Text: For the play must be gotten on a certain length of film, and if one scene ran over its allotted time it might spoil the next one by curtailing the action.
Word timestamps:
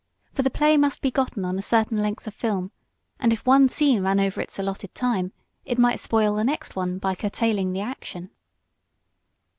For 0.33 0.41
the 0.41 0.49
play 0.49 0.77
must 0.77 1.01
be 1.01 1.11
gotten 1.11 1.45
on 1.45 1.59
a 1.59 1.61
certain 1.61 1.99
length 1.99 2.25
of 2.25 2.33
film, 2.33 2.71
and 3.19 3.31
if 3.31 3.45
one 3.45 3.69
scene 3.69 4.01
ran 4.01 4.19
over 4.19 4.41
its 4.41 4.57
allotted 4.57 4.95
time 4.95 5.31
it 5.63 5.77
might 5.77 5.99
spoil 5.99 6.33
the 6.33 6.43
next 6.43 6.75
one 6.75 6.97
by 6.97 7.13
curtailing 7.13 7.71
the 7.71 7.81
action. 7.81 8.31